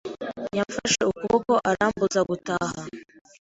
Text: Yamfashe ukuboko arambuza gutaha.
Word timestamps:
Yamfashe 0.57 1.01
ukuboko 1.11 1.53
arambuza 1.69 2.19
gutaha. 2.29 2.81